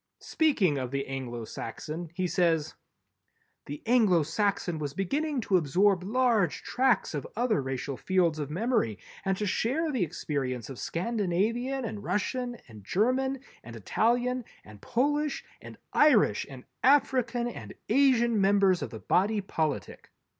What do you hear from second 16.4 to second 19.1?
and African and Asian members of the